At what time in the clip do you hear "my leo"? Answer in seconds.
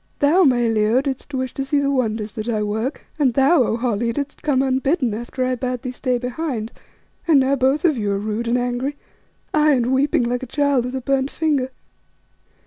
0.45-0.99